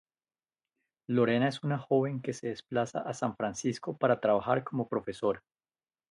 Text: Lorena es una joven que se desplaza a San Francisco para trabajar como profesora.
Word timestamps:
Lorena 1.09 1.47
es 1.47 1.61
una 1.61 1.77
joven 1.77 2.23
que 2.23 2.33
se 2.33 2.47
desplaza 2.47 3.01
a 3.01 3.13
San 3.13 3.35
Francisco 3.37 3.97
para 3.99 4.19
trabajar 4.19 4.63
como 4.63 4.87
profesora. 4.87 5.43